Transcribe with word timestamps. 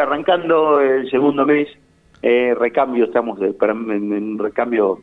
arrancando 0.00 0.80
el 0.80 1.10
segundo 1.10 1.44
mes, 1.44 1.68
eh, 2.22 2.54
recambio, 2.58 3.06
estamos 3.06 3.38
de, 3.40 3.54
en, 3.60 4.38
recambio 4.38 5.00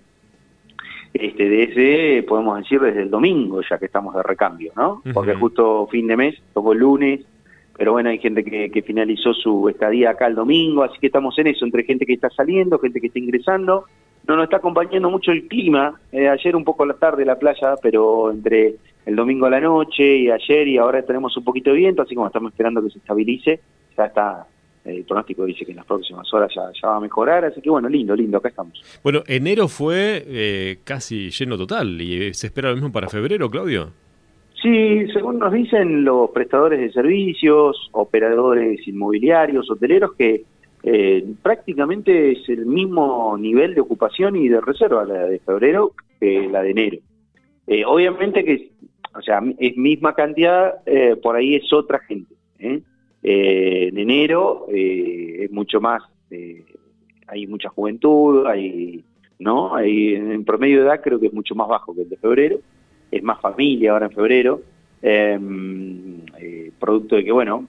este, 1.14 1.50
desde, 1.50 2.24
podemos 2.24 2.60
decir, 2.60 2.80
desde 2.80 3.02
el 3.02 3.10
domingo, 3.10 3.62
ya 3.68 3.78
que 3.78 3.86
estamos 3.86 4.16
de 4.16 4.24
recambio, 4.24 4.72
¿no? 4.76 5.02
Porque 5.14 5.34
justo 5.34 5.88
fin 5.88 6.08
de 6.08 6.16
mes, 6.16 6.36
tocó 6.54 6.74
el 6.74 6.80
lunes, 6.80 7.22
pero 7.76 7.94
bueno, 7.94 8.10
hay 8.10 8.20
gente 8.20 8.44
que, 8.44 8.70
que, 8.70 8.82
finalizó 8.82 9.34
su 9.34 9.70
estadía 9.70 10.12
acá 10.12 10.28
el 10.28 10.36
domingo, 10.36 10.84
así 10.84 11.00
que 11.00 11.08
estamos 11.08 11.38
en 11.40 11.48
eso, 11.48 11.66
entre 11.66 11.84
gente 11.84 12.06
que 12.06 12.14
está 12.14 12.30
saliendo, 12.30 12.80
gente 12.80 13.00
que 13.00 13.08
está 13.08 13.20
ingresando. 13.20 13.86
No 14.28 14.36
nos 14.36 14.44
está 14.44 14.58
acompañando 14.58 15.10
mucho 15.10 15.32
el 15.32 15.48
clima, 15.48 16.00
eh, 16.12 16.28
ayer 16.28 16.56
un 16.56 16.64
poco 16.64 16.84
a 16.84 16.88
la 16.88 16.94
tarde 16.94 17.26
la 17.26 17.40
playa, 17.40 17.76
pero 17.82 18.32
entre 18.32 18.76
el 19.06 19.16
domingo 19.16 19.46
a 19.48 19.50
la 19.50 19.60
noche 19.60 20.18
y 20.18 20.30
ayer 20.30 20.68
y 20.68 20.78
ahora 20.78 21.02
tenemos 21.02 21.36
un 21.36 21.44
poquito 21.44 21.72
de 21.72 21.78
viento, 21.78 22.04
así 22.04 22.14
como 22.14 22.28
estamos 22.28 22.52
esperando 22.52 22.84
que 22.84 22.92
se 22.92 23.00
estabilice, 23.00 23.60
ya 23.98 24.06
está 24.06 24.46
el 24.90 25.04
pronóstico 25.04 25.46
dice 25.46 25.66
que 25.66 25.72
en 25.72 25.78
las 25.78 25.86
próximas 25.86 26.32
horas 26.34 26.52
ya, 26.54 26.88
va 26.88 26.98
a 26.98 27.00
mejorar, 27.00 27.46
así 27.46 27.62
que 27.62 27.70
bueno, 27.70 27.90
lindo, 27.90 28.16
lindo, 28.16 28.38
acá 28.38 28.50
estamos. 28.50 28.82
Bueno, 29.04 29.24
enero 29.28 29.68
fue 29.68 30.24
eh, 30.28 30.80
casi 30.84 31.30
lleno 31.30 31.58
total 31.58 32.00
y 32.02 32.34
se 32.34 32.48
espera 32.48 32.70
lo 32.70 32.76
mismo 32.76 32.92
para 32.92 33.08
febrero, 33.10 33.50
Claudio. 33.50 33.92
Sí, 34.62 35.08
según 35.14 35.40
nos 35.40 35.54
dicen 35.54 36.04
los 36.04 36.32
prestadores 36.32 36.80
de 36.80 36.92
servicios, 36.92 37.90
operadores 37.94 38.86
inmobiliarios, 38.88 39.70
hoteleros, 39.72 40.14
que 40.16 40.44
eh, 40.84 41.26
prácticamente 41.42 42.34
es 42.34 42.50
el 42.50 42.66
mismo 42.66 43.38
nivel 43.38 43.74
de 43.74 43.82
ocupación 43.82 44.36
y 44.36 44.50
de 44.50 44.60
reserva 44.60 45.06
la 45.06 45.26
de 45.28 45.40
febrero 45.40 45.94
que 46.20 46.50
la 46.52 46.62
de 46.62 46.72
enero. 46.72 46.98
Eh, 47.68 47.86
obviamente 47.86 48.44
que, 48.44 48.72
o 49.16 49.22
sea, 49.22 49.42
es 49.58 49.78
misma 49.78 50.14
cantidad, 50.14 50.76
por 51.22 51.38
ahí 51.38 51.56
es 51.56 51.72
otra 51.72 52.00
gente. 52.00 52.36
¿eh? 52.60 52.82
Eh, 53.22 53.90
en 53.90 53.98
enero 53.98 54.68
eh, 54.72 55.44
es 55.46 55.52
mucho 55.52 55.82
más, 55.82 56.04
eh, 56.32 56.64
hay 57.28 57.48
mucha 57.48 57.70
juventud, 57.70 58.46
hay, 58.48 59.04
¿no? 59.40 59.76
Hay, 59.76 60.16
en 60.16 60.46
promedio 60.46 60.82
de 60.82 60.88
edad 60.88 61.02
creo 61.02 61.20
que 61.20 61.28
es 61.28 61.34
mucho 61.34 61.56
más 61.56 61.68
bajo 61.68 61.94
que 61.94 62.04
el 62.04 62.10
de 62.10 62.18
febrero, 62.18 62.60
es 63.12 63.24
más 63.24 63.42
familia 63.42 63.92
ahora 63.92 64.06
en 64.06 64.12
febrero, 64.12 64.62
em, 65.02 66.22
producto 66.80 67.18
de 67.18 67.26
que, 67.26 67.32
bueno, 67.32 67.68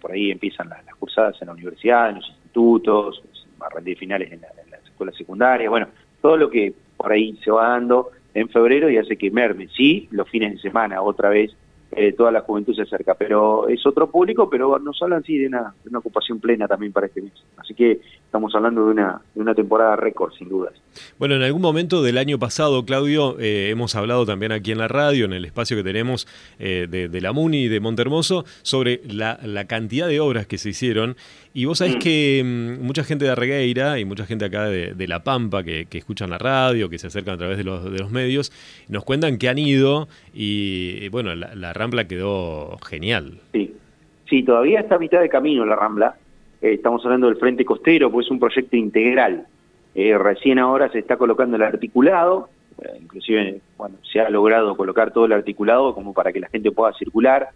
por 0.00 0.12
ahí 0.12 0.30
empiezan 0.30 0.68
las, 0.68 0.84
cursadas 0.96 1.40
en 1.40 1.46
la 1.46 1.54
universidad, 1.54 2.10
en 2.10 2.16
los 2.16 2.28
institutos, 2.28 3.22
a 3.60 3.68
rendir 3.74 3.96
finales 3.96 4.30
en, 4.30 4.40
en 4.40 4.70
las 4.70 4.84
escuelas 4.84 5.16
secundarias, 5.16 5.70
bueno, 5.70 5.88
todo 6.20 6.36
lo 6.36 6.50
que 6.50 6.74
por 6.96 7.10
ahí 7.10 7.38
se 7.42 7.50
va 7.50 7.68
dando 7.70 8.10
en 8.34 8.48
febrero 8.50 8.90
y 8.90 8.98
hace 8.98 9.16
que 9.16 9.30
merme, 9.30 9.68
sí, 9.74 10.08
los 10.10 10.28
fines 10.28 10.52
de 10.52 10.58
semana 10.58 11.00
otra 11.00 11.30
vez 11.30 11.56
eh, 11.92 12.12
toda 12.12 12.30
la 12.30 12.42
juventud 12.42 12.74
se 12.74 12.82
acerca. 12.82 13.14
Pero 13.14 13.68
es 13.68 13.84
otro 13.86 14.10
público, 14.10 14.48
pero 14.48 14.78
nos 14.78 15.00
hablan 15.02 15.22
sí 15.24 15.38
de 15.38 15.48
una, 15.48 15.74
de 15.82 15.90
una 15.90 15.98
ocupación 15.98 16.40
plena 16.40 16.68
también 16.68 16.92
para 16.92 17.06
este 17.06 17.22
mes. 17.22 17.32
Así 17.56 17.74
que 17.74 18.00
estamos 18.24 18.54
hablando 18.54 18.84
de 18.86 18.92
una, 18.92 19.20
de 19.34 19.40
una 19.40 19.54
temporada 19.54 19.96
récord, 19.96 20.32
sin 20.34 20.48
dudas. 20.48 20.72
Bueno, 21.18 21.34
en 21.34 21.42
algún 21.42 21.62
momento 21.62 22.02
del 22.02 22.18
año 22.18 22.38
pasado, 22.38 22.84
Claudio, 22.84 23.38
eh, 23.38 23.70
hemos 23.70 23.94
hablado 23.94 24.26
también 24.26 24.52
aquí 24.52 24.72
en 24.72 24.78
la 24.78 24.88
radio, 24.88 25.24
en 25.24 25.32
el 25.32 25.44
espacio 25.44 25.76
que 25.76 25.82
tenemos 25.82 26.26
eh, 26.58 26.86
de, 26.88 27.20
la 27.20 27.32
MUNI 27.32 27.68
de 27.68 27.80
Montermoso, 27.80 28.44
sobre 28.62 29.00
la, 29.06 29.38
cantidad 29.66 30.08
de 30.08 30.20
obras 30.20 30.46
que 30.46 30.58
se 30.58 30.70
hicieron. 30.70 31.16
Y 31.52 31.64
vos 31.64 31.78
sabés 31.78 31.96
mm. 31.96 31.98
que 31.98 32.42
mm, 32.44 32.84
mucha 32.84 33.04
gente 33.04 33.24
de 33.24 33.32
Arregueira 33.32 33.98
y 33.98 34.04
mucha 34.04 34.26
gente 34.26 34.44
acá 34.44 34.64
de, 34.66 35.08
La 35.08 35.22
Pampa 35.24 35.62
que, 35.62 35.86
escuchan 35.90 36.30
la 36.30 36.38
radio, 36.38 36.88
que 36.88 36.98
se 36.98 37.08
acercan 37.08 37.34
a 37.34 37.38
través 37.38 37.58
de 37.58 37.64
los, 37.64 37.90
de 37.90 37.98
los 37.98 38.10
medios, 38.10 38.52
nos 38.88 39.04
cuentan 39.04 39.38
que 39.38 39.48
han 39.48 39.58
ido 39.58 40.08
y, 40.32 41.08
bueno, 41.08 41.34
la, 41.34 41.54
la 41.54 41.72
Rambla 41.80 42.06
quedó 42.06 42.76
genial. 42.86 43.40
Sí, 43.52 43.74
sí, 44.28 44.42
todavía 44.42 44.80
está 44.80 44.96
a 44.96 44.98
mitad 44.98 45.18
de 45.18 45.30
camino 45.30 45.64
la 45.64 45.76
Rambla. 45.76 46.14
Eh, 46.60 46.74
estamos 46.74 47.02
hablando 47.06 47.26
del 47.26 47.38
Frente 47.38 47.64
Costero, 47.64 48.12
pues 48.12 48.26
es 48.26 48.30
un 48.30 48.38
proyecto 48.38 48.76
integral. 48.76 49.46
Eh, 49.94 50.18
recién 50.18 50.58
ahora 50.58 50.92
se 50.92 50.98
está 50.98 51.16
colocando 51.16 51.56
el 51.56 51.62
articulado, 51.62 52.50
eh, 52.82 52.98
inclusive 53.00 53.62
bueno, 53.78 53.96
se 54.12 54.20
ha 54.20 54.28
logrado 54.28 54.76
colocar 54.76 55.10
todo 55.10 55.24
el 55.24 55.32
articulado 55.32 55.94
como 55.94 56.12
para 56.12 56.34
que 56.34 56.40
la 56.40 56.50
gente 56.50 56.70
pueda 56.70 56.92
circular, 56.92 57.48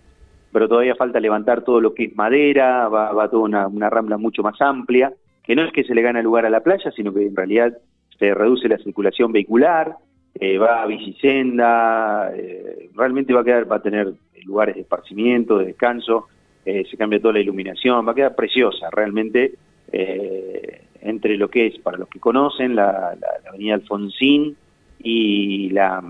pero 0.52 0.68
todavía 0.68 0.94
falta 0.94 1.20
levantar 1.20 1.62
todo 1.62 1.82
lo 1.82 1.92
que 1.92 2.04
es 2.04 2.16
madera, 2.16 2.88
va, 2.88 3.12
va 3.12 3.28
toda 3.28 3.42
una, 3.42 3.68
una 3.68 3.90
rambla 3.90 4.16
mucho 4.16 4.42
más 4.42 4.58
amplia, 4.58 5.12
que 5.42 5.54
no 5.54 5.64
es 5.64 5.72
que 5.72 5.84
se 5.84 5.94
le 5.94 6.00
gane 6.00 6.22
lugar 6.22 6.46
a 6.46 6.50
la 6.50 6.60
playa, 6.60 6.90
sino 6.92 7.12
que 7.12 7.26
en 7.26 7.36
realidad 7.36 7.76
se 8.18 8.32
reduce 8.32 8.68
la 8.70 8.78
circulación 8.78 9.32
vehicular, 9.32 9.96
eh, 10.34 10.58
va 10.58 10.82
a 10.82 10.86
bicisenda, 10.86 12.32
eh, 12.34 12.90
realmente 12.94 13.32
va 13.32 13.42
a 13.42 13.44
quedar, 13.44 13.70
va 13.70 13.76
a 13.76 13.82
tener 13.82 14.12
lugares 14.44 14.74
de 14.74 14.80
esparcimiento, 14.80 15.58
de 15.58 15.66
descanso, 15.66 16.26
eh, 16.64 16.84
se 16.90 16.96
cambia 16.96 17.20
toda 17.20 17.34
la 17.34 17.40
iluminación, 17.40 18.06
va 18.06 18.12
a 18.12 18.14
quedar 18.14 18.34
preciosa 18.34 18.88
realmente 18.90 19.54
entre 21.02 21.36
lo 21.36 21.48
que 21.48 21.68
es, 21.68 21.78
para 21.78 21.98
los 21.98 22.08
que 22.08 22.18
conocen, 22.18 22.74
la, 22.74 23.16
avenida 23.48 23.74
Alfonsín 23.74 24.56
y 24.98 25.70
la, 25.70 26.02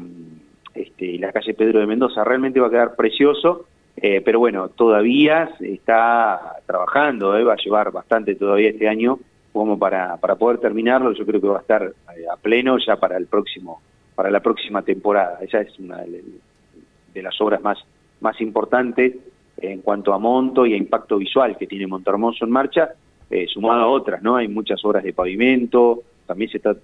este, 0.74 1.18
la 1.18 1.32
calle 1.32 1.52
Pedro 1.52 1.80
de 1.80 1.86
Mendoza, 1.86 2.24
realmente 2.24 2.60
va 2.60 2.68
a 2.68 2.70
quedar 2.70 2.96
precioso, 2.96 3.66
pero 3.94 4.38
bueno, 4.38 4.70
todavía 4.70 5.50
está 5.60 6.56
trabajando, 6.64 7.32
va 7.44 7.52
a 7.52 7.56
llevar 7.56 7.92
bastante 7.92 8.36
todavía 8.36 8.70
este 8.70 8.88
año 8.88 9.18
como 9.52 9.78
para, 9.78 10.16
para 10.16 10.36
poder 10.36 10.58
terminarlo, 10.60 11.12
yo 11.12 11.26
creo 11.26 11.42
que 11.42 11.48
va 11.48 11.58
a 11.58 11.62
estar 11.62 11.82
a 11.82 12.36
pleno 12.38 12.78
ya 12.78 12.96
para 12.96 13.18
el 13.18 13.26
próximo 13.26 13.82
para 14.14 14.30
la 14.30 14.40
próxima 14.40 14.82
temporada. 14.82 15.38
Esa 15.40 15.60
es 15.60 15.78
una 15.78 15.98
de, 15.98 17.22
las 17.22 17.40
obras 17.40 17.62
más, 17.62 17.78
más 18.20 18.40
importantes 18.40 19.14
en 19.56 19.80
cuanto 19.80 20.12
a 20.12 20.18
monto 20.18 20.66
y 20.66 20.74
a 20.74 20.76
impacto 20.76 21.18
visual 21.18 21.56
que 21.56 21.66
tiene 21.66 21.86
Montermoso 21.86 22.44
en 22.44 22.50
marcha, 22.50 22.90
eh, 23.30 23.46
sumado 23.48 23.82
a 23.82 23.86
otras, 23.86 24.22
¿no? 24.22 24.36
Hay 24.36 24.48
muchas 24.48 24.84
obras 24.84 25.04
de 25.04 25.12
pavimento, 25.12 26.02
también 26.26 26.50
se 26.50 26.58
está 26.58 26.76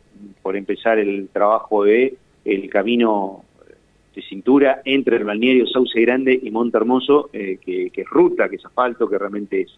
por 0.43 0.57
empezar 0.57 0.99
el 0.99 1.29
trabajo 1.33 1.85
de 1.85 2.15
el 2.45 2.71
camino 2.71 3.45
de 4.15 4.23
cintura 4.23 4.83
entre 4.85 5.17
el 5.17 5.25
balneario 5.25 5.67
Sauce 5.67 6.01
Grande 6.01 6.39
y 6.43 6.51
Montermoso, 6.51 7.31
eh, 7.33 7.59
que, 7.65 7.91
es 7.95 8.09
ruta, 8.09 8.49
que 8.49 8.57
es 8.57 8.65
asfalto, 8.65 9.09
que 9.09 9.19
realmente 9.19 9.63
es, 9.63 9.71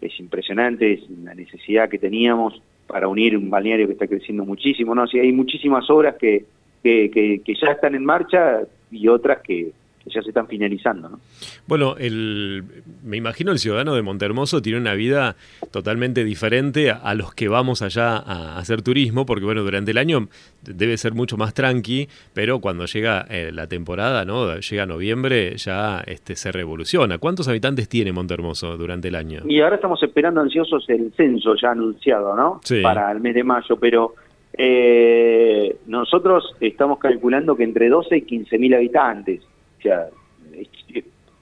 es 0.00 0.18
impresionante, 0.18 0.94
es 0.94 1.08
una 1.08 1.34
necesidad 1.34 1.88
que 1.88 1.98
teníamos 1.98 2.60
para 2.86 3.08
unir 3.08 3.36
un 3.36 3.50
balneario 3.50 3.86
que 3.86 3.92
está 3.92 4.06
creciendo 4.06 4.44
muchísimo, 4.44 4.94
¿no? 4.94 5.02
Así 5.02 5.18
hay 5.18 5.32
muchísimas 5.32 5.88
obras 5.90 6.16
que, 6.16 6.44
que, 6.82 7.10
que, 7.44 7.54
ya 7.54 7.72
están 7.72 7.94
en 7.94 8.04
marcha 8.04 8.60
y 8.90 9.08
otras 9.08 9.38
que, 9.42 9.72
ya 10.08 10.22
se 10.22 10.28
están 10.28 10.48
finalizando. 10.48 11.08
¿no? 11.08 11.20
Bueno, 11.66 11.96
el, 11.98 12.64
me 13.04 13.16
imagino 13.16 13.52
el 13.52 13.58
ciudadano 13.58 13.94
de 13.94 14.02
Montermoso 14.02 14.62
tiene 14.62 14.78
una 14.78 14.94
vida 14.94 15.36
totalmente 15.70 16.24
diferente 16.24 16.90
a, 16.90 17.14
los 17.14 17.34
que 17.34 17.48
vamos 17.48 17.82
allá 17.82 18.16
a, 18.16 18.58
hacer 18.58 18.82
turismo, 18.82 19.26
porque 19.26 19.44
bueno, 19.44 19.62
durante 19.62 19.90
el 19.90 19.98
año 19.98 20.28
debe 20.62 20.96
ser 20.96 21.14
mucho 21.14 21.36
más 21.36 21.54
tranqui, 21.54 22.08
pero 22.32 22.60
cuando 22.60 22.86
llega 22.86 23.26
eh, 23.28 23.50
la 23.52 23.66
temporada, 23.66 24.24
¿no? 24.24 24.58
Llega 24.58 24.86
noviembre, 24.86 25.56
ya 25.56 26.02
este, 26.06 26.36
se 26.36 26.52
revoluciona. 26.52 27.18
¿Cuántos 27.18 27.48
habitantes 27.48 27.88
tiene 27.88 28.12
Montermoso 28.12 28.76
durante 28.76 29.08
el 29.08 29.14
año? 29.14 29.42
Y 29.46 29.60
ahora 29.60 29.76
estamos 29.76 30.02
esperando 30.02 30.40
ansiosos 30.40 30.88
el 30.88 31.12
censo 31.16 31.54
ya 31.60 31.72
anunciado, 31.72 32.34
¿no? 32.34 32.60
Sí. 32.64 32.80
Para 32.82 33.10
el 33.12 33.20
mes 33.20 33.34
de 33.34 33.44
mayo, 33.44 33.76
pero 33.78 34.14
eh, 34.60 35.76
nosotros 35.86 36.56
estamos 36.60 36.98
calculando 36.98 37.56
que 37.56 37.62
entre 37.62 37.88
12 37.88 38.16
y 38.16 38.22
15 38.22 38.58
mil 38.58 38.74
habitantes, 38.74 39.40
o 39.78 39.82
sea, 39.82 40.08
es 40.52 40.68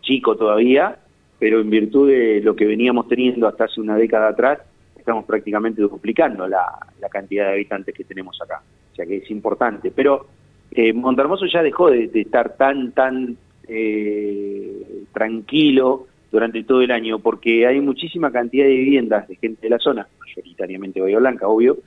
chico 0.03 0.37
todavía, 0.37 0.99
pero 1.39 1.61
en 1.61 1.71
virtud 1.71 2.11
de 2.11 2.43
lo 2.43 2.55
que 2.55 2.67
veníamos 2.67 3.09
teniendo 3.09 3.49
hasta 3.49 3.65
hace 3.65 3.81
una 3.81 3.97
década 3.97 4.29
atrás, 4.29 4.61
estamos 4.99 5.25
prácticamente 5.25 5.81
duplicando 5.81 6.47
la, 6.47 6.79
cantidad 7.11 7.47
de 7.47 7.53
habitantes 7.55 7.95
que 7.95 8.05
tenemos 8.05 8.39
acá, 8.43 8.61
o 8.93 8.95
sea 8.95 9.07
que 9.07 9.17
es 9.17 9.31
importante. 9.31 9.91
Pero 9.91 10.27
eh, 10.71 10.93
Montermoso 10.93 11.47
ya 11.47 11.63
dejó 11.63 11.91
de, 11.91 12.11
estar 12.13 12.57
tan, 12.59 12.93
tan 12.93 13.39
eh, 13.67 15.05
tranquilo 15.15 16.07
durante 16.31 16.63
todo 16.65 16.83
el 16.83 16.91
año, 16.91 17.19
porque 17.19 17.67
hay 17.67 17.81
muchísima 17.81 18.31
cantidad 18.31 18.67
de 18.67 18.75
viviendas 18.75 19.29
de 19.29 19.37
gente 19.37 19.63
de 19.63 19.71
la 19.71 19.79
zona, 19.79 20.07
mayoritariamente 20.21 21.01
Bahía 21.01 21.19
Blanca, 21.19 21.49
obvio, 21.49 21.79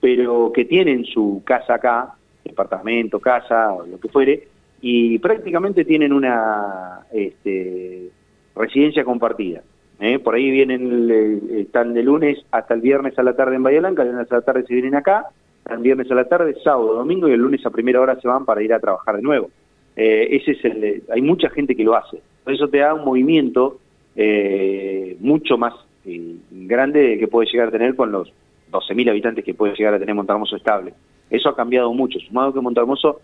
pero 0.00 0.52
que 0.52 0.64
tienen 0.64 1.04
su 1.04 1.42
casa 1.44 1.74
acá, 1.74 2.14
departamento, 2.44 3.20
casa, 3.20 3.72
o 3.72 3.86
lo 3.86 3.98
que 3.98 4.08
fuere, 4.08 4.48
y 4.80 5.18
prácticamente 5.18 5.84
tienen 5.84 6.12
una 6.12 7.00
este, 7.12 8.10
residencia 8.54 9.04
compartida. 9.04 9.62
¿eh? 10.00 10.18
Por 10.18 10.34
ahí 10.34 10.50
vienen, 10.50 11.48
están 11.50 11.94
de 11.94 12.02
lunes 12.02 12.38
hasta 12.50 12.74
el 12.74 12.80
viernes 12.80 13.18
a 13.18 13.22
la 13.22 13.34
tarde 13.34 13.56
en 13.56 13.62
Bahía 13.62 13.80
Blanca, 13.80 14.02
el 14.02 14.12
lunes 14.12 14.30
a 14.30 14.36
la 14.36 14.42
tarde 14.42 14.64
se 14.66 14.74
vienen 14.74 14.94
acá, 14.94 15.26
el 15.68 15.78
viernes 15.78 16.10
a 16.10 16.14
la 16.14 16.26
tarde, 16.26 16.54
sábado, 16.62 16.94
domingo, 16.94 17.28
y 17.28 17.32
el 17.32 17.40
lunes 17.40 17.64
a 17.66 17.70
primera 17.70 18.00
hora 18.00 18.20
se 18.20 18.28
van 18.28 18.44
para 18.44 18.62
ir 18.62 18.72
a 18.72 18.78
trabajar 18.78 19.16
de 19.16 19.22
nuevo. 19.22 19.50
Eh, 19.96 20.28
ese 20.36 20.52
es 20.52 20.64
el, 20.64 21.02
hay 21.10 21.22
mucha 21.22 21.48
gente 21.48 21.74
que 21.74 21.82
lo 21.82 21.96
hace. 21.96 22.20
Eso 22.46 22.68
te 22.68 22.78
da 22.78 22.94
un 22.94 23.04
movimiento 23.04 23.80
eh, 24.16 25.16
mucho 25.20 25.58
más 25.58 25.74
eh, 26.04 26.36
grande 26.50 27.18
que 27.18 27.28
puede 27.28 27.50
llegar 27.50 27.68
a 27.68 27.72
tener 27.72 27.94
con 27.94 28.10
los 28.10 28.32
12.000 28.72 29.10
habitantes 29.10 29.44
que 29.44 29.54
puede 29.54 29.74
llegar 29.74 29.94
a 29.94 29.98
tener 29.98 30.14
Montermoso 30.14 30.56
estable. 30.56 30.94
Eso 31.30 31.48
ha 31.48 31.56
cambiado 31.56 31.92
mucho, 31.92 32.18
sumado 32.20 32.52
que 32.52 32.60
Montermoso, 32.60 33.20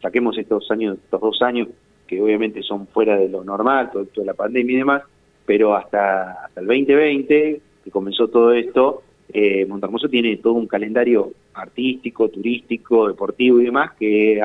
saquemos 0.00 0.36
estos 0.38 0.70
años, 0.70 0.98
estos 1.02 1.20
dos 1.20 1.42
años, 1.42 1.68
que 2.06 2.20
obviamente 2.20 2.62
son 2.62 2.86
fuera 2.86 3.16
de 3.16 3.28
lo 3.28 3.42
normal, 3.42 3.90
todo, 3.92 4.04
toda 4.06 4.26
la 4.26 4.34
pandemia 4.34 4.74
y 4.74 4.78
demás, 4.78 5.02
pero 5.44 5.74
hasta, 5.74 6.44
hasta 6.44 6.60
el 6.60 6.66
2020, 6.66 7.60
que 7.84 7.90
comenzó 7.90 8.28
todo 8.28 8.52
esto, 8.52 9.02
eh, 9.32 9.66
tiene 10.10 10.36
todo 10.36 10.54
un 10.54 10.66
calendario 10.66 11.32
artístico, 11.54 12.28
turístico, 12.28 13.08
deportivo 13.08 13.60
y 13.60 13.64
demás 13.64 13.92
que 13.98 14.40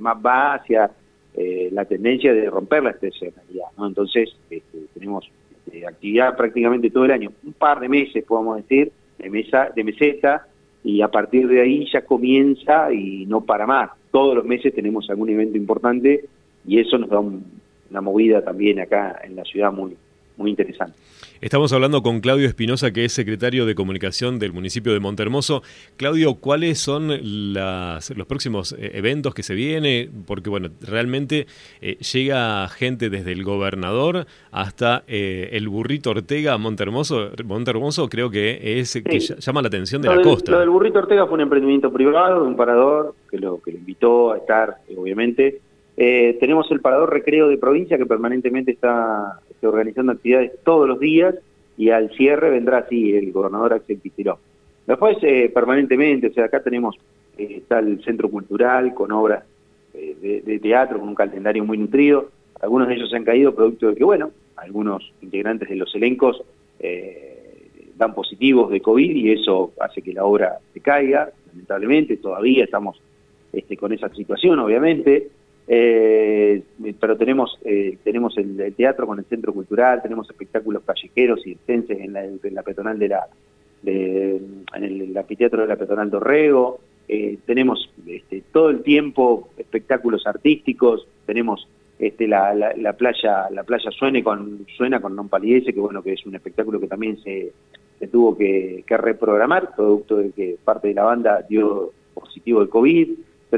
va 0.00 0.54
hacia 0.54 0.90
eh, 1.34 1.68
la 1.72 1.84
tendencia 1.84 2.32
de 2.32 2.48
romper 2.48 2.82
la 2.82 2.90
estacionalidad. 2.90 3.66
¿no? 3.76 3.86
Entonces, 3.86 4.36
este, 4.50 4.78
tenemos 4.94 5.28
este, 5.66 5.86
actividad 5.86 6.36
prácticamente 6.36 6.90
todo 6.90 7.04
el 7.04 7.10
año, 7.10 7.32
un 7.44 7.52
par 7.52 7.80
de 7.80 7.88
meses, 7.88 8.24
podemos 8.24 8.56
decir, 8.56 8.92
de, 9.18 9.30
mesa, 9.30 9.70
de 9.74 9.84
meseta, 9.84 10.46
y 10.84 11.00
a 11.00 11.08
partir 11.08 11.48
de 11.48 11.62
ahí 11.62 11.88
ya 11.90 12.02
comienza 12.02 12.92
y 12.92 13.26
no 13.26 13.40
para 13.40 13.66
más. 13.66 13.90
Todos 14.10 14.36
los 14.36 14.44
meses 14.44 14.74
tenemos 14.74 15.08
algún 15.08 15.30
evento 15.30 15.56
importante 15.56 16.26
y 16.66 16.78
eso 16.78 16.98
nos 16.98 17.08
da 17.08 17.20
una 17.20 18.00
movida 18.00 18.42
también 18.44 18.78
acá 18.80 19.20
en 19.24 19.34
la 19.34 19.44
ciudad 19.44 19.72
muy, 19.72 19.96
muy 20.36 20.50
interesante. 20.50 20.96
Estamos 21.44 21.74
hablando 21.74 22.02
con 22.02 22.20
Claudio 22.20 22.46
Espinosa, 22.46 22.90
que 22.90 23.04
es 23.04 23.12
secretario 23.12 23.66
de 23.66 23.74
comunicación 23.74 24.38
del 24.38 24.54
municipio 24.54 24.94
de 24.94 25.00
Montermoso. 25.00 25.62
Claudio, 25.98 26.36
¿cuáles 26.36 26.78
son 26.78 27.08
los 27.08 28.26
próximos 28.26 28.74
eh, 28.78 28.92
eventos 28.94 29.34
que 29.34 29.42
se 29.42 29.54
vienen? 29.54 30.24
Porque, 30.26 30.48
bueno, 30.48 30.70
realmente 30.80 31.46
eh, 31.82 31.96
llega 31.96 32.66
gente 32.68 33.10
desde 33.10 33.32
el 33.32 33.44
gobernador 33.44 34.26
hasta 34.52 35.02
eh, 35.06 35.50
el 35.52 35.68
burrito 35.68 36.12
Ortega 36.12 36.54
a 36.54 36.56
Montermoso. 36.56 37.28
Montermoso 37.44 38.08
creo 38.08 38.30
que 38.30 38.80
es 38.80 38.94
que 39.04 39.18
llama 39.18 39.60
la 39.60 39.68
atención 39.68 40.00
de 40.00 40.08
la 40.08 40.22
costa. 40.22 40.50
Lo 40.50 40.60
del 40.60 40.70
burrito 40.70 41.00
Ortega 41.00 41.26
fue 41.26 41.34
un 41.34 41.42
emprendimiento 41.42 41.92
privado, 41.92 42.42
de 42.42 42.48
un 42.48 42.56
parador 42.56 43.16
que 43.30 43.38
lo, 43.38 43.60
que 43.60 43.70
lo 43.70 43.78
invitó 43.78 44.32
a 44.32 44.38
estar, 44.38 44.76
obviamente. 44.96 45.60
tenemos 45.94 46.70
el 46.70 46.80
parador 46.80 47.12
recreo 47.12 47.48
de 47.48 47.58
provincia 47.58 47.98
que 47.98 48.06
permanentemente 48.06 48.72
está 48.72 49.40
organizando 49.62 50.12
actividades 50.12 50.52
todos 50.62 50.88
los 50.88 51.00
días 51.00 51.34
y 51.76 51.90
al 51.90 52.10
cierre 52.10 52.50
vendrá 52.50 52.78
así 52.78 53.14
el 53.14 53.32
gobernador 53.32 53.72
Axel 53.74 53.98
Pitiró. 53.98 54.38
Después, 54.86 55.16
eh, 55.22 55.50
permanentemente, 55.52 56.28
o 56.28 56.32
sea, 56.32 56.44
acá 56.44 56.62
tenemos, 56.62 56.96
eh, 57.38 57.56
está 57.58 57.78
el 57.78 58.02
centro 58.04 58.28
cultural 58.28 58.92
con 58.94 59.12
obras 59.12 59.44
eh, 59.94 60.42
de, 60.44 60.58
teatro, 60.58 60.98
con 60.98 61.08
un 61.08 61.14
calendario 61.14 61.64
muy 61.64 61.78
nutrido. 61.78 62.30
Algunos 62.60 62.88
de 62.88 62.94
ellos 62.94 63.10
se 63.10 63.16
han 63.16 63.24
caído 63.24 63.54
producto 63.54 63.88
de 63.88 63.96
que, 63.96 64.04
bueno, 64.04 64.30
algunos 64.56 65.12
integrantes 65.22 65.68
de 65.68 65.76
los 65.76 65.94
elencos 65.94 66.42
dan 67.96 68.12
positivos 68.12 68.70
de 68.70 68.80
COVID 68.80 69.16
y 69.16 69.32
eso 69.32 69.72
hace 69.80 70.02
que 70.02 70.12
la 70.12 70.24
obra 70.24 70.58
se 70.72 70.80
caiga, 70.80 71.30
lamentablemente. 71.46 72.16
Todavía 72.16 72.64
estamos 72.64 73.00
este, 73.52 73.76
con 73.76 73.92
esa 73.92 74.08
situación, 74.10 74.58
obviamente. 74.58 75.28
Eh, 75.66 76.62
pero 77.00 77.16
tenemos 77.16 77.58
eh, 77.64 77.96
tenemos 78.04 78.36
el, 78.36 78.74
teatro 78.74 79.06
con 79.06 79.18
el 79.18 79.24
centro 79.24 79.54
cultural, 79.54 80.02
tenemos 80.02 80.28
espectáculos 80.28 80.82
callejeros 80.84 81.46
y 81.46 81.52
extenses 81.52 82.00
en 82.00 82.12
la, 82.12 82.24
en 82.24 82.38
la 82.50 82.62
peatonal 82.62 82.98
de 82.98 83.08
la 83.08 83.26
de, 83.82 84.36
en 84.74 84.84
el, 84.84 85.16
anfiteatro 85.16 85.62
de 85.62 85.68
la 85.68 85.76
peatonal 85.76 86.10
Dorrego, 86.10 86.80
eh, 87.08 87.38
tenemos 87.46 87.90
este, 88.06 88.42
todo 88.52 88.70
el 88.70 88.82
tiempo 88.82 89.48
espectáculos 89.56 90.26
artísticos, 90.26 91.06
tenemos 91.24 91.66
este, 91.98 92.28
la, 92.28 92.54
la, 92.54 92.92
playa 92.94 93.48
la 93.50 93.62
playa 93.62 93.90
suene 93.90 94.22
con 94.22 94.66
suena 94.76 95.00
con 95.00 95.16
Non 95.16 95.30
Palidece, 95.30 95.72
que 95.72 95.80
bueno 95.80 96.02
que 96.02 96.12
es 96.12 96.26
un 96.26 96.34
espectáculo 96.34 96.78
que 96.78 96.88
también 96.88 97.16
se, 97.22 97.52
se 97.98 98.08
tuvo 98.08 98.36
que, 98.36 98.84
que 98.86 98.96
reprogramar, 98.98 99.74
producto 99.74 100.16
de 100.16 100.30
que 100.32 100.56
parte 100.62 100.88
de 100.88 100.94
la 100.94 101.04
banda 101.04 101.40
dio 101.48 101.92
positivo 102.12 102.60
de 102.60 102.68
COVID 102.68 103.08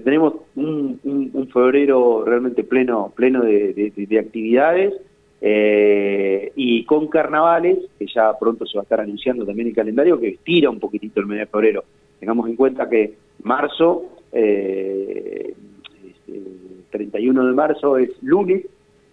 tenemos 0.02 0.34
un, 0.54 1.48
febrero 1.52 2.24
realmente 2.24 2.64
pleno, 2.64 3.12
pleno 3.14 3.42
de, 3.42 4.18
actividades 4.18 4.94
eh, 5.40 6.52
y 6.56 6.84
con 6.84 7.08
carnavales, 7.08 7.78
que 7.98 8.06
ya 8.06 8.36
pronto 8.38 8.66
se 8.66 8.76
va 8.76 8.82
a 8.82 8.84
estar 8.84 9.00
anunciando 9.00 9.44
también 9.44 9.68
el 9.68 9.74
calendario, 9.74 10.18
que 10.18 10.28
estira 10.28 10.70
un 10.70 10.80
poquitito 10.80 11.20
el 11.20 11.26
mes 11.26 11.38
de 11.38 11.46
febrero. 11.46 11.84
Tengamos 12.18 12.48
en 12.48 12.56
cuenta 12.56 12.88
que 12.88 13.14
marzo, 13.42 14.06
eh, 14.32 15.54
31 16.90 17.40
este, 17.40 17.48
de 17.48 17.54
marzo 17.54 17.98
es 17.98 18.10
lunes 18.22 18.64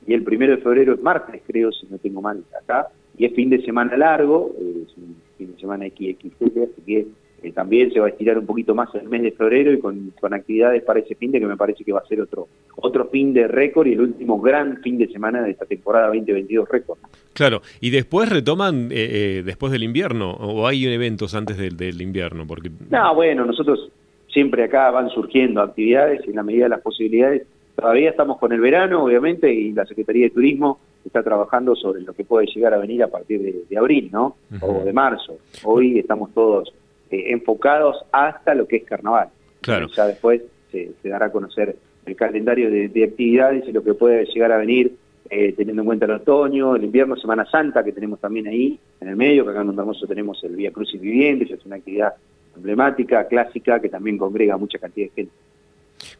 y 0.08 0.14
el 0.14 0.24
primero 0.24 0.56
de 0.56 0.62
febrero 0.62 0.94
es 0.94 1.02
martes, 1.02 1.42
creo, 1.46 1.72
si 1.72 1.88
no 1.88 1.98
tengo 1.98 2.22
mal 2.22 2.44
acá, 2.62 2.88
y 3.18 3.26
es 3.26 3.34
fin 3.34 3.50
de 3.50 3.62
semana 3.64 3.96
largo, 3.96 4.54
es 4.58 4.98
un 4.98 5.16
fin 5.38 5.54
de 5.54 5.60
semana 5.60 5.86
XXL, 5.86 6.64
así 6.64 6.82
que 6.86 7.08
también 7.52 7.92
se 7.92 8.00
va 8.00 8.08
a 8.08 8.10
estirar 8.10 8.38
un 8.38 8.46
poquito 8.46 8.74
más 8.74 8.94
el 8.96 9.08
mes 9.10 9.22
de 9.22 9.32
febrero 9.32 9.72
y 9.74 9.80
con, 9.80 10.14
actividades 10.32 10.84
para 10.84 11.00
ese 11.00 11.16
fin 11.16 11.32
de 11.32 11.40
que 11.40 11.46
me 11.46 11.58
parece 11.58 11.84
que 11.84 11.92
va 11.92 12.00
a 12.00 12.08
ser 12.08 12.22
otro 12.22 12.48
otro 12.78 13.06
fin 13.10 13.34
de 13.34 13.48
récord 13.48 13.88
y 13.88 13.94
el 13.94 14.02
último 14.02 14.40
gran 14.40 14.78
fin 14.82 14.98
de 14.98 15.08
semana 15.08 15.42
de 15.42 15.52
esta 15.52 15.66
temporada 15.66 16.08
2022 16.08 16.70
récord. 16.70 16.98
Claro, 17.34 17.62
y 17.82 17.90
después 17.90 18.30
retoman 18.30 18.92
eh, 18.92 19.40
eh, 19.40 19.44
después 19.46 19.72
del 19.72 19.84
invierno 19.84 20.32
o 20.32 20.68
hay 20.68 20.86
eventos 20.86 21.36
antes 21.36 21.58
del, 21.58 22.02
invierno 22.02 22.46
porque 22.48 22.72
No, 22.90 23.16
bueno, 23.16 23.46
nosotros 23.46 23.92
siempre 24.28 24.64
acá 24.64 24.90
van 24.92 25.10
surgiendo 25.10 25.62
actividades 25.62 26.22
y 26.26 26.30
en 26.32 26.36
la 26.38 26.44
medida 26.44 26.64
de 26.66 26.70
las 26.70 26.82
posibilidades 26.82 27.44
todavía 27.76 28.10
estamos 28.10 28.38
con 28.38 28.52
el 28.52 28.60
verano, 28.60 29.04
obviamente, 29.04 29.54
y 29.54 29.72
la 29.74 29.86
Secretaría 29.86 30.26
de 30.26 30.32
Turismo 30.32 30.80
está 31.06 31.22
trabajando 31.22 31.76
sobre 31.76 32.02
lo 32.02 32.14
que 32.14 32.24
puede 32.24 32.48
llegar 32.48 32.74
a 32.74 32.78
venir 32.78 33.04
a 33.04 33.08
partir 33.08 33.42
de, 33.70 33.78
abril, 33.78 34.10
¿no? 34.12 34.38
O 34.62 34.84
de 34.84 34.94
marzo. 34.94 35.38
Hoy 35.64 36.00
estamos 36.00 36.34
todos 36.34 36.74
eh, 37.14 37.32
enfocados 37.32 38.04
hasta 38.12 38.56
lo 38.56 38.68
que 38.68 38.78
es 38.78 38.84
carnaval. 38.86 39.30
Claro. 39.62 39.88
Ya 39.96 40.08
después 40.08 40.42
se, 40.72 40.90
dará 41.04 41.28
a 41.28 41.32
conocer 41.32 41.76
el 42.08 42.16
calendario 42.16 42.72
de, 42.72 43.04
actividades 43.04 43.68
y 43.68 43.72
lo 43.72 43.84
que 43.84 43.94
puede 43.94 44.26
llegar 44.26 44.52
a 44.52 44.58
venir 44.58 44.96
eh, 45.30 45.54
teniendo 45.56 45.84
en 45.84 45.86
cuenta 45.86 46.06
el 46.06 46.12
otoño, 46.12 46.76
el 46.76 46.84
invierno, 46.84 47.16
Semana 47.16 47.46
Santa, 47.46 47.84
que 47.84 47.92
tenemos 47.92 48.20
también 48.20 48.48
ahí 48.48 48.80
en 49.00 49.10
el 49.10 49.16
medio, 49.16 49.46
que 49.46 49.52
acá 49.52 49.62
en 49.62 49.68
Montermoso 49.68 50.08
tenemos 50.08 50.44
el 50.44 50.56
Vía 50.56 50.72
Cruz 50.72 50.92
y 50.96 50.98
Vivientes, 50.98 51.52
es 51.52 51.64
una 51.66 51.76
actividad 51.76 52.16
emblemática, 52.56 53.28
clásica, 53.28 53.80
que 53.80 53.90
también 53.90 54.18
congrega 54.18 54.58
mucha 54.58 54.80
cantidad 54.80 55.06
de 55.10 55.14
gente. 55.14 55.34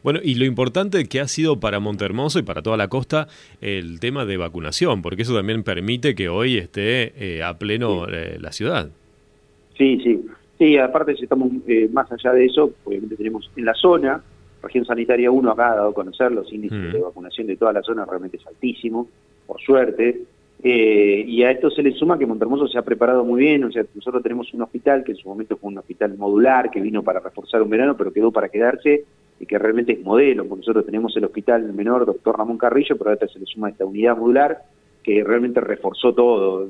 Bueno, 0.04 0.20
y 0.22 0.36
lo 0.36 0.44
importante 0.44 1.06
que 1.06 1.18
ha 1.18 1.26
sido 1.26 1.58
para 1.58 1.80
Montermoso 1.80 2.38
y 2.38 2.42
para 2.42 2.62
toda 2.62 2.76
la 2.76 2.86
costa 2.86 3.26
el 3.60 3.98
tema 3.98 4.24
de 4.24 4.36
vacunación, 4.36 5.02
porque 5.02 5.22
eso 5.22 5.34
también 5.34 5.64
permite 5.64 6.14
que 6.14 6.28
hoy 6.28 6.56
esté 6.56 7.12
eh, 7.16 7.42
a 7.42 7.58
pleno 7.58 8.06
la 8.06 8.52
ciudad. 8.52 8.90
Sí, 9.76 9.98
sí. 10.04 10.20
Sí, 10.58 10.78
aparte 10.78 11.16
si 11.16 11.24
estamos 11.24 11.50
eh, 11.66 11.88
más 11.92 12.10
allá 12.12 12.32
de 12.32 12.46
eso, 12.46 12.72
obviamente 12.84 13.16
tenemos 13.16 13.50
en 13.56 13.64
la 13.64 13.74
zona, 13.74 14.22
región 14.62 14.84
sanitaria 14.84 15.30
1 15.30 15.50
acá 15.50 15.72
ha 15.72 15.76
dado 15.76 15.88
a 15.88 15.94
conocer 15.94 16.32
los 16.32 16.52
índices 16.52 16.78
mm. 16.78 16.92
de 16.92 17.00
vacunación 17.00 17.46
de 17.46 17.56
toda 17.56 17.72
la 17.72 17.82
zona 17.82 18.04
realmente 18.04 18.36
es 18.36 18.46
altísimo, 18.46 19.08
por 19.46 19.60
suerte, 19.60 20.22
eh, 20.62 21.24
y 21.26 21.42
a 21.42 21.50
esto 21.50 21.70
se 21.70 21.82
le 21.82 21.92
suma 21.92 22.18
que 22.18 22.26
Montermoso 22.26 22.66
se 22.68 22.78
ha 22.78 22.82
preparado 22.82 23.24
muy 23.24 23.42
bien, 23.42 23.64
o 23.64 23.70
sea, 23.70 23.84
nosotros 23.94 24.22
tenemos 24.22 24.52
un 24.54 24.62
hospital 24.62 25.04
que 25.04 25.12
en 25.12 25.18
su 25.18 25.28
momento 25.28 25.56
fue 25.56 25.70
un 25.70 25.78
hospital 25.78 26.16
modular, 26.16 26.70
que 26.70 26.80
vino 26.80 27.02
para 27.02 27.20
reforzar 27.20 27.60
un 27.60 27.68
verano, 27.68 27.96
pero 27.96 28.12
quedó 28.12 28.30
para 28.30 28.48
quedarse, 28.48 29.04
y 29.38 29.46
que 29.46 29.58
realmente 29.58 29.92
es 29.92 30.02
modelo, 30.02 30.46
porque 30.46 30.60
nosotros 30.60 30.86
tenemos 30.86 31.14
el 31.16 31.24
hospital 31.24 31.70
menor, 31.74 32.06
doctor 32.06 32.38
Ramón 32.38 32.56
Carrillo, 32.56 32.96
pero 32.96 33.10
ahora 33.10 33.28
se 33.28 33.38
le 33.38 33.46
suma 33.46 33.68
esta 33.68 33.84
unidad 33.84 34.16
modular, 34.16 34.62
que 35.02 35.22
realmente 35.22 35.60
reforzó 35.60 36.14
todo, 36.14 36.66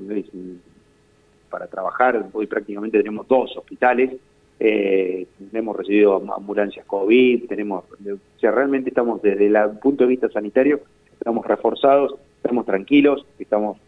para 1.54 1.68
trabajar. 1.68 2.26
Hoy 2.32 2.48
prácticamente 2.48 2.98
tenemos 2.98 3.28
dos 3.28 3.56
hospitales, 3.56 4.10
eh, 4.58 5.24
hemos 5.52 5.76
recibido 5.76 6.20
ambulancias 6.34 6.84
COVID, 6.84 7.46
tenemos, 7.46 7.84
o 7.84 8.40
sea, 8.40 8.50
realmente 8.50 8.88
estamos 8.88 9.22
desde 9.22 9.46
el 9.46 9.56
punto 9.80 10.02
de 10.02 10.08
vista 10.08 10.28
sanitario, 10.30 10.80
estamos 11.12 11.46
reforzados, 11.46 12.16
estamos 12.38 12.66
tranquilos, 12.66 13.24
estamos 13.38 13.78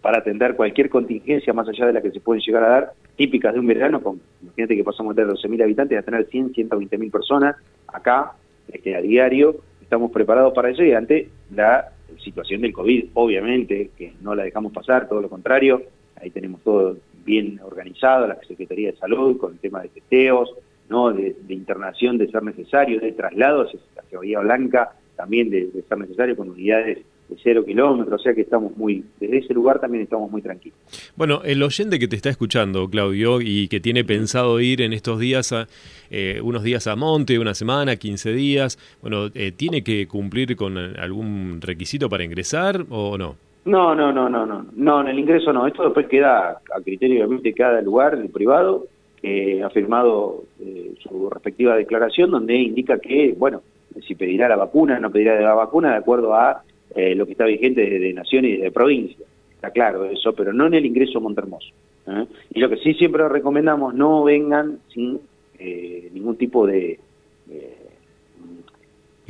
para 0.00 0.18
atender 0.18 0.56
cualquier 0.56 0.90
contingencia 0.90 1.52
más 1.52 1.68
allá 1.68 1.86
de 1.86 1.92
la 1.92 2.02
que 2.02 2.10
se 2.10 2.18
pueden 2.18 2.42
llegar 2.42 2.64
a 2.64 2.68
dar, 2.68 2.92
típicas 3.14 3.54
de 3.54 3.60
un 3.60 3.68
verano, 3.68 4.02
con, 4.02 4.20
imagínate 4.42 4.74
que 4.74 4.82
pasamos 4.82 5.14
de 5.14 5.24
12.000 5.24 5.62
habitantes 5.62 5.96
a 5.96 6.02
tener 6.02 6.26
100, 6.26 6.52
120.000 6.52 7.12
personas 7.12 7.54
acá, 7.86 8.32
este, 8.66 8.96
a 8.96 9.00
diario, 9.00 9.54
estamos 9.80 10.10
preparados 10.10 10.52
para 10.52 10.70
eso 10.70 10.82
y 10.82 10.94
ante 10.94 11.28
la 11.54 11.92
situación 12.18 12.62
del 12.62 12.72
COVID, 12.72 13.10
obviamente, 13.14 13.90
que 13.96 14.14
no 14.20 14.34
la 14.34 14.42
dejamos 14.42 14.72
pasar, 14.72 15.08
todo 15.08 15.22
lo 15.22 15.28
contrario, 15.28 15.82
ahí 16.22 16.30
tenemos 16.30 16.60
todo 16.62 16.96
bien 17.24 17.60
organizado, 17.62 18.26
la 18.26 18.38
Secretaría 18.46 18.92
de 18.92 18.96
Salud 18.96 19.36
con 19.36 19.52
el 19.52 19.58
tema 19.58 19.82
de 19.82 19.88
testeos, 19.88 20.54
¿no? 20.88 21.12
de, 21.12 21.34
internación 21.48 22.18
de 22.18 22.30
ser 22.30 22.42
necesario, 22.42 23.00
de 23.00 23.12
traslados 23.12 23.76
hacia 23.96 24.18
Bahía 24.18 24.40
Blanca, 24.40 24.92
también 25.16 25.50
de, 25.50 25.70
ser 25.88 25.98
necesario 25.98 26.36
con 26.36 26.50
unidades 26.50 26.98
de 27.28 27.36
cero 27.42 27.64
kilómetros, 27.64 28.20
o 28.20 28.22
sea 28.22 28.34
que 28.34 28.42
estamos 28.42 28.76
muy, 28.76 29.04
desde 29.18 29.38
ese 29.38 29.54
lugar 29.54 29.80
también 29.80 30.02
estamos 30.02 30.30
muy 30.30 30.42
tranquilos. 30.42 30.78
Bueno, 31.16 31.42
el 31.44 31.62
oyente 31.62 31.98
que 31.98 32.08
te 32.08 32.16
está 32.16 32.28
escuchando, 32.28 32.88
Claudio, 32.90 33.40
y 33.40 33.68
que 33.68 33.80
tiene 33.80 34.04
pensado 34.04 34.60
ir 34.60 34.82
en 34.82 34.92
estos 34.92 35.18
días, 35.18 35.52
a, 35.52 35.66
eh, 36.10 36.40
unos 36.42 36.62
días 36.62 36.86
a 36.86 36.96
Monte, 36.96 37.38
una 37.38 37.54
semana, 37.54 37.96
15 37.96 38.32
días, 38.32 38.78
bueno, 39.00 39.30
eh, 39.34 39.52
¿tiene 39.52 39.82
que 39.82 40.06
cumplir 40.08 40.56
con 40.56 40.76
algún 40.76 41.60
requisito 41.62 42.08
para 42.08 42.24
ingresar 42.24 42.84
o 42.90 43.16
no? 43.16 43.36
No, 43.64 43.94
no, 43.94 44.12
no, 44.12 44.28
no, 44.28 44.44
no, 44.44 44.66
no, 44.74 45.00
en 45.02 45.08
el 45.08 45.18
ingreso 45.18 45.52
no. 45.52 45.66
Esto 45.66 45.84
después 45.84 46.08
queda 46.08 46.60
a 46.74 46.80
criterio 46.82 47.28
de 47.28 47.54
cada 47.54 47.80
lugar, 47.80 48.14
el 48.14 48.28
privado, 48.28 48.86
ha 49.64 49.70
firmado 49.70 50.44
eh, 50.60 50.94
su 51.00 51.30
respectiva 51.30 51.76
declaración 51.76 52.30
donde 52.30 52.56
indica 52.56 52.98
que, 52.98 53.34
bueno, 53.38 53.62
si 54.06 54.16
pedirá 54.16 54.48
la 54.48 54.56
vacuna, 54.56 54.98
no 54.98 55.10
pedirá 55.10 55.40
la 55.40 55.54
vacuna 55.54 55.92
de 55.92 55.98
acuerdo 55.98 56.34
a 56.34 56.62
eh, 56.94 57.14
lo 57.14 57.24
que 57.24 57.32
está 57.32 57.44
vigente 57.44 57.88
de, 57.88 58.12
nación 58.12 58.44
y 58.44 58.56
de 58.56 58.72
provincia. 58.72 59.24
Está 59.54 59.70
claro 59.70 60.06
eso, 60.06 60.32
pero 60.32 60.52
no 60.52 60.66
en 60.66 60.74
el 60.74 60.86
ingreso 60.86 61.18
a 61.18 61.20
Montermoso. 61.20 61.68
¿eh? 62.08 62.26
Y 62.52 62.58
lo 62.58 62.68
que 62.68 62.78
sí 62.78 62.94
siempre 62.94 63.28
recomendamos, 63.28 63.94
no 63.94 64.24
vengan 64.24 64.80
sin 64.92 65.20
eh, 65.58 66.10
ningún 66.12 66.36
tipo 66.36 66.66
de... 66.66 66.98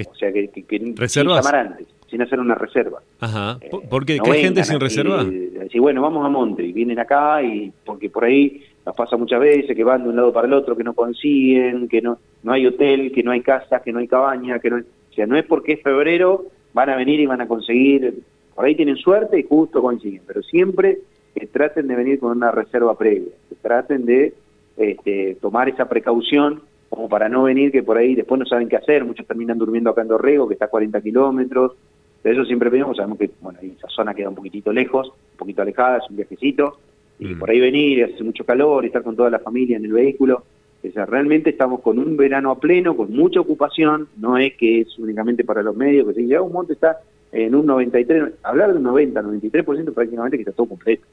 o 0.09 0.15
sea, 0.15 0.33
que, 0.33 0.49
que, 0.49 0.63
que 0.63 0.95
¿Reservas? 0.97 1.45
sin 1.45 1.55
antes, 1.55 1.87
sin 2.13 2.21
hacer 2.21 2.39
una 2.39 2.55
reserva. 2.55 3.01
Ajá. 3.21 3.59
¿Por 3.89 4.05
qué? 4.05 4.19
¿Qué 4.23 4.33
gente 4.35 4.63
sin 4.65 4.79
reserva? 4.79 5.25
Decir, 5.25 5.81
bueno, 5.81 6.03
vamos 6.03 6.25
a 6.27 6.29
Monte, 6.29 6.63
y 6.63 6.73
vienen 6.73 6.99
acá, 6.99 7.43
y 7.43 7.73
porque 7.87 8.11
por 8.11 8.25
ahí 8.25 8.63
nos 8.85 8.95
pasa 8.95 9.17
muchas 9.17 9.41
veces 9.41 9.75
que 9.75 9.83
van 9.83 10.03
de 10.03 10.11
un 10.11 10.17
lado 10.17 10.31
para 10.31 10.47
el 10.47 10.53
otro, 10.53 10.77
que 10.77 10.85
no 10.85 10.93
consiguen, 10.93 11.89
que 11.89 12.03
no, 12.03 12.19
no 12.43 12.53
hay 12.53 12.67
hotel, 12.67 13.13
que 13.13 13.23
no 13.23 13.31
hay 13.31 13.41
casa, 13.41 13.81
que 13.83 13.93
no 13.93 13.99
hay 13.99 14.09
cabaña, 14.09 14.59
que 14.59 14.69
no 14.69 14.77
o 14.77 15.15
sea, 15.15 15.27
no 15.27 15.39
es 15.39 15.47
porque 15.47 15.73
es 15.73 15.83
febrero, 15.83 16.45
van 16.75 16.91
a 16.91 16.97
venir 16.97 17.19
y 17.19 17.27
van 17.27 17.41
a 17.41 17.49
conseguir, 17.49 18.23
por 18.55 18.67
ahí 18.67 18.75
tienen 18.75 18.97
suerte 18.97 19.39
y 19.39 19.45
justo 19.45 19.81
coinciden, 19.81 20.23
pero 20.27 20.43
siempre 20.43 20.99
que 21.35 21.47
traten 21.47 21.87
de 21.89 21.97
venir 21.97 22.19
con 22.19 22.37
una 22.37 22.51
reserva 22.51 22.97
previa, 22.97 23.33
que 23.49 23.55
traten 23.57 24.05
de 24.05 24.35
este, 24.77 25.37
tomar 25.41 25.71
esa 25.71 25.89
precaución 25.89 26.61
como 26.93 27.09
para 27.09 27.31
no 27.31 27.45
venir 27.45 27.73
que 27.73 27.83
por 27.83 27.97
ahí 27.97 28.15
después 28.15 28.39
no 28.39 28.45
saben 28.45 28.69
qué 28.69 28.77
hacer, 28.77 29.03
muchos 29.03 29.27
terminan 29.27 29.57
durmiendo 29.57 29.89
acá 29.89 30.03
en 30.03 30.09
Dorrego, 30.09 30.47
que 30.47 30.53
está 30.53 30.67
a 30.67 30.69
40 30.69 31.01
kilómetros, 31.01 31.73
de 32.23 32.31
eso 32.31 32.45
siempre 32.45 32.71
pedimos, 32.71 32.97
sabemos 32.97 33.19
que 33.19 33.31
bueno, 33.41 33.59
esa 33.61 33.89
zona 33.89 34.15
queda 34.15 34.29
un 34.29 34.35
poquitito 34.35 34.73
lejos, 34.73 35.09
un 35.09 35.37
poquito 35.37 35.63
alejada, 35.63 35.99
es 35.99 36.11
un 36.11 36.17
viajecito, 36.17 36.79
y 37.19 37.27
mm. 37.27 37.39
por 37.39 37.51
ahí 37.51 37.61
venir, 37.61 38.05
hace 38.05 38.23
mucho 38.23 38.45
calor, 38.45 38.85
y 38.85 38.89
estar 38.89 39.03
con 39.03 39.17
toda 39.17 39.31
la 39.31 39.39
familia 39.41 39.77
en 39.77 39.85
el 39.85 39.93
vehículo, 39.93 40.45
o 40.85 40.93
sea, 40.93 41.07
realmente 41.07 41.51
estamos 41.51 41.81
con 41.81 41.99
un 41.99 42.17
verano 42.17 42.51
a 42.51 42.59
pleno, 42.59 42.97
con 42.97 43.13
mucha 43.13 43.41
ocupación, 43.41 44.09
no 44.17 44.37
es 44.37 44.55
que 44.55 44.81
es 44.81 44.99
únicamente 44.99 45.45
para 45.45 45.63
los 45.63 45.77
medios, 45.77 46.09
que 46.09 46.15
si 46.15 46.27
ya 46.27 46.43
un 46.43 46.53
monte 46.53 46.73
está 46.73 46.99
en 47.31 47.55
un 47.55 47.67
93, 47.67 48.35
hablar 48.43 48.73
de 48.73 48.79
un 48.79 48.83
90, 48.83 49.23
93% 49.23 49.95
prácticamente 49.95 50.37
que 50.37 50.43
está 50.43 50.53
todo 50.53 50.67
completo. 50.67 51.05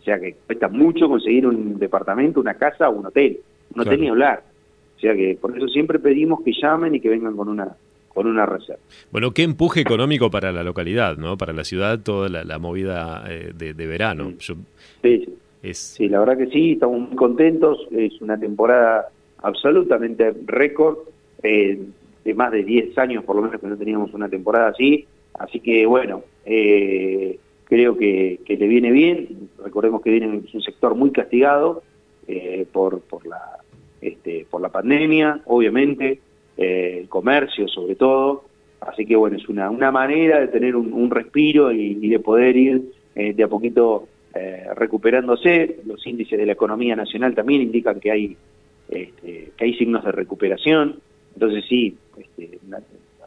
O 0.00 0.02
sea 0.02 0.18
que 0.18 0.34
cuesta 0.46 0.68
mucho 0.68 1.08
conseguir 1.08 1.46
un 1.46 1.78
departamento, 1.78 2.40
una 2.40 2.54
casa 2.54 2.88
o 2.88 2.98
un 2.98 3.06
hotel, 3.06 3.40
un 3.74 3.80
hotel 3.80 4.00
ni 4.00 4.08
hablar. 4.08 4.42
O 4.96 5.00
sea 5.00 5.14
que 5.14 5.36
por 5.40 5.56
eso 5.56 5.66
siempre 5.68 5.98
pedimos 5.98 6.42
que 6.42 6.52
llamen 6.52 6.94
y 6.94 7.00
que 7.00 7.08
vengan 7.08 7.36
con 7.36 7.48
una 7.48 7.74
con 8.12 8.26
una 8.26 8.44
reserva. 8.44 8.82
Bueno, 9.10 9.32
qué 9.32 9.42
empuje 9.42 9.80
económico 9.80 10.30
para 10.30 10.52
la 10.52 10.62
localidad, 10.62 11.16
¿no? 11.16 11.36
Para 11.36 11.52
la 11.52 11.64
ciudad, 11.64 12.00
toda 12.00 12.28
la, 12.28 12.58
movida 12.58 13.24
eh, 13.28 13.52
de, 13.54 13.86
verano. 13.86 14.32
sí, 14.38 14.54
sí. 15.02 15.36
Sí, 15.72 16.08
la 16.08 16.20
verdad 16.20 16.38
que 16.38 16.46
sí, 16.46 16.72
estamos 16.72 17.00
muy 17.00 17.16
contentos. 17.16 17.86
Es 17.90 18.20
una 18.20 18.38
temporada 18.38 19.08
absolutamente 19.42 20.32
récord, 20.46 20.98
eh, 21.42 21.78
de 22.24 22.34
más 22.34 22.52
de 22.52 22.64
10 22.64 22.96
años 22.98 23.24
por 23.24 23.36
lo 23.36 23.42
menos 23.42 23.60
que 23.60 23.66
no 23.66 23.76
teníamos 23.76 24.12
una 24.14 24.28
temporada 24.28 24.68
así. 24.68 25.06
Así 25.34 25.60
que 25.60 25.86
bueno, 25.86 26.22
eh, 26.44 27.38
creo 27.64 27.96
que, 27.96 28.40
le 28.46 28.68
viene 28.68 28.90
bien. 28.90 29.48
Recordemos 29.62 30.02
que 30.02 30.10
viene 30.10 30.40
es 30.46 30.54
un 30.54 30.62
sector 30.62 30.94
muy 30.94 31.10
castigado 31.12 31.82
eh, 32.26 32.66
por, 32.70 33.00
por, 33.00 33.26
la, 33.26 33.58
este, 34.00 34.46
por 34.50 34.60
la 34.60 34.70
pandemia, 34.70 35.40
obviamente, 35.46 36.20
el 36.60 37.08
comercio 37.08 37.68
sobre 37.68 37.94
todo. 37.94 38.44
Así 38.80 39.04
que 39.04 39.16
bueno, 39.16 39.36
es 39.36 39.48
una, 39.48 39.70
una 39.70 39.90
manera 39.90 40.40
de 40.40 40.48
tener 40.48 40.76
un, 40.76 41.10
respiro 41.10 41.70
y, 41.72 42.08
de 42.08 42.18
poder 42.18 42.56
ir 42.56 42.92
de 43.14 43.42
a 43.42 43.48
poquito 43.48 44.08
eh, 44.32 44.68
recuperándose. 44.76 45.80
Los 45.86 46.06
índices 46.06 46.38
de 46.38 46.46
la 46.46 46.52
economía 46.52 46.94
nacional 46.94 47.34
también 47.34 47.62
indican 47.62 47.98
que 47.98 48.12
hay, 48.12 48.36
este, 48.88 49.50
que 49.56 49.64
hay 49.64 49.74
signos 49.74 50.04
de 50.04 50.12
recuperación. 50.12 51.00
Entonces 51.34 51.64
sí, 51.68 51.96
este, 52.16 52.58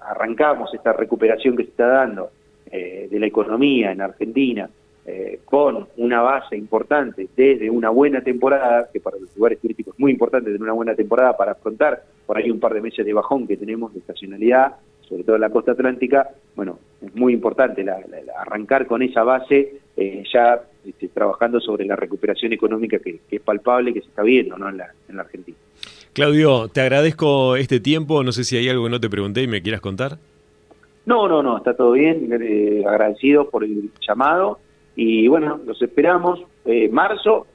arrancamos 0.01 0.73
esta 0.73 0.93
recuperación 0.93 1.57
que 1.57 1.63
se 1.63 1.71
está 1.71 1.87
dando 1.87 2.29
eh, 2.71 3.09
de 3.11 3.19
la 3.19 3.27
economía 3.27 3.91
en 3.91 3.99
Argentina 3.99 4.69
eh, 5.05 5.39
con 5.45 5.87
una 5.97 6.21
base 6.21 6.55
importante 6.55 7.27
desde 7.35 7.69
una 7.69 7.89
buena 7.89 8.21
temporada, 8.21 8.89
que 8.91 8.99
para 8.99 9.17
los 9.17 9.35
lugares 9.35 9.59
turísticos 9.59 9.93
es 9.95 9.99
muy 9.99 10.11
importante 10.11 10.47
tener 10.47 10.61
una 10.61 10.73
buena 10.73 10.95
temporada 10.95 11.35
para 11.35 11.53
afrontar 11.53 12.03
por 12.25 12.37
ahí 12.37 12.49
un 12.49 12.59
par 12.59 12.73
de 12.73 12.81
meses 12.81 13.05
de 13.05 13.13
bajón 13.13 13.47
que 13.47 13.57
tenemos 13.57 13.93
de 13.93 13.99
estacionalidad, 13.99 14.75
sobre 15.01 15.23
todo 15.23 15.35
en 15.35 15.41
la 15.41 15.49
costa 15.49 15.73
atlántica, 15.73 16.29
bueno, 16.55 16.79
es 17.01 17.13
muy 17.15 17.33
importante 17.33 17.85
arrancar 18.37 18.87
con 18.87 19.01
esa 19.01 19.23
base 19.23 19.81
ya 20.33 20.63
este, 20.85 21.07
trabajando 21.07 21.61
sobre 21.61 21.85
la 21.85 21.95
recuperación 21.95 22.51
económica 22.51 22.99
que, 22.99 23.21
es 23.29 23.41
palpable 23.41 23.93
que 23.93 24.01
se 24.01 24.07
está 24.07 24.21
viendo 24.21 24.57
¿no? 24.57 24.69
en, 24.69 24.77
la, 24.77 24.87
en 25.07 25.15
la 25.15 25.21
Argentina. 25.21 25.57
Claudio, 26.13 26.67
te 26.67 26.81
agradezco 26.81 27.55
este 27.55 27.79
tiempo. 27.79 28.23
No 28.23 28.31
sé 28.31 28.43
si 28.43 28.57
hay 28.57 28.69
algo 28.69 28.83
que 28.83 28.89
no 28.89 28.99
te 28.99 29.09
pregunté 29.09 29.41
y 29.41 29.47
me 29.47 29.61
quieras 29.61 29.81
contar. 29.81 30.17
No, 31.05 31.27
no, 31.27 31.41
no, 31.41 31.57
está 31.57 31.75
todo 31.75 31.93
bien. 31.93 32.29
Eh, 32.31 32.83
agradecido 32.85 33.49
por 33.49 33.63
el 33.63 33.89
llamado. 34.05 34.59
Y 34.95 35.27
bueno, 35.27 35.59
los 35.65 35.81
esperamos. 35.81 36.43
Eh, 36.65 36.89
marzo, 36.89 37.47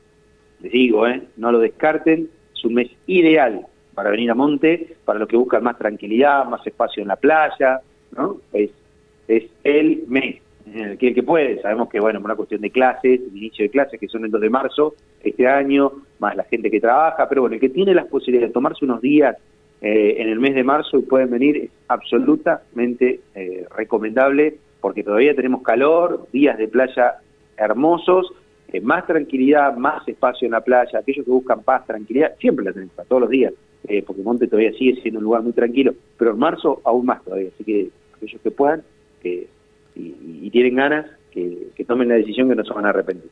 les 0.61 0.73
digo, 0.73 1.07
eh, 1.07 1.23
no 1.37 1.52
lo 1.52 1.61
descarten, 1.61 2.28
es 2.54 2.64
un 2.64 2.75
mes 2.75 2.90
ideal 3.07 3.66
para 3.95 4.11
venir 4.11 4.30
a 4.30 4.35
Monte, 4.35 4.97
para 5.04 5.18
los 5.18 5.28
que 5.28 5.37
buscan 5.37 5.62
más 5.64 5.78
tranquilidad, 5.78 6.45
más 6.47 6.64
espacio 6.66 7.02
en 7.02 7.09
la 7.09 7.16
playa, 7.16 7.80
¿no? 8.16 8.37
Es, 8.52 8.71
es 9.26 9.45
el 9.64 10.04
mes 10.07 10.40
el 10.75 10.99
que, 10.99 11.14
que 11.14 11.23
puede, 11.23 11.61
sabemos 11.62 11.88
que, 11.88 12.00
bueno, 12.00 12.21
por 12.21 12.30
una 12.30 12.37
cuestión 12.37 12.61
de 12.61 12.71
clases, 12.71 13.21
el 13.21 13.37
inicio 13.37 13.64
de 13.64 13.71
clases, 13.71 13.99
que 13.99 14.09
son 14.09 14.25
el 14.25 14.30
2 14.30 14.40
de 14.40 14.50
marzo 14.50 14.95
este 15.23 15.47
año, 15.47 15.92
más 16.18 16.37
la 16.37 16.45
gente 16.45 16.71
que 16.71 16.80
trabaja, 16.80 17.28
pero 17.28 17.42
bueno, 17.42 17.54
el 17.54 17.61
que 17.61 17.68
tiene 17.68 17.95
las 17.95 18.07
posibilidades 18.07 18.50
de 18.50 18.54
tomarse 18.54 18.85
unos 18.85 19.00
días 19.00 19.37
eh, 19.80 20.16
en 20.18 20.28
el 20.28 20.38
mes 20.40 20.54
de 20.54 20.64
marzo 20.64 20.99
y 20.99 21.02
pueden 21.02 21.30
venir, 21.30 21.57
es 21.57 21.71
absolutamente 21.88 23.21
eh, 23.35 23.66
recomendable, 23.76 24.57
porque 24.80 25.02
todavía 25.02 25.35
tenemos 25.35 25.62
calor, 25.62 26.26
días 26.33 26.59
de 26.59 26.68
playa 26.68 27.16
hermosos, 27.58 28.32
eh, 28.72 28.80
más 28.80 29.06
tranquilidad, 29.06 29.76
más 29.76 30.06
espacio 30.06 30.46
en 30.46 30.52
la 30.52 30.60
playa, 30.60 30.98
aquellos 30.98 31.24
que 31.24 31.30
buscan 31.30 31.62
paz, 31.62 31.86
tranquilidad, 31.86 32.34
siempre 32.38 32.64
la 32.64 32.72
tenemos, 32.72 32.94
todos 33.08 33.22
los 33.22 33.30
días, 33.30 33.52
porque 34.06 34.22
Monte 34.22 34.46
todavía 34.46 34.72
sigue 34.72 35.00
siendo 35.00 35.18
un 35.18 35.24
lugar 35.24 35.42
muy 35.42 35.52
tranquilo, 35.52 35.94
pero 36.18 36.32
en 36.32 36.38
marzo 36.38 36.82
aún 36.84 37.06
más 37.06 37.24
todavía, 37.24 37.48
así 37.54 37.64
que 37.64 37.88
aquellos 38.14 38.40
que 38.42 38.50
puedan, 38.50 38.82
que 39.22 39.46
y, 39.94 40.50
tienen 40.50 40.76
ganas, 40.76 41.06
que, 41.30 41.68
que 41.74 41.84
tomen 41.84 42.08
la 42.08 42.14
decisión 42.14 42.48
que 42.48 42.54
no 42.54 42.64
se 42.64 42.72
van 42.72 42.86
a 42.86 42.90
arrepentir. 42.90 43.30